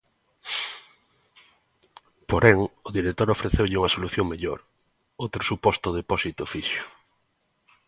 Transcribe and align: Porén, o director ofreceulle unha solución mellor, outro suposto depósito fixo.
Porén, 2.29 2.59
o 2.87 2.89
director 2.97 3.27
ofreceulle 3.29 3.79
unha 3.79 3.93
solución 3.95 4.25
mellor, 4.31 4.59
outro 5.23 5.41
suposto 5.49 5.87
depósito 5.99 6.43
fixo. 6.53 6.83